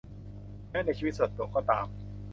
[0.69, 1.87] แม้ในชีวิตส่วนตัวก็ตาม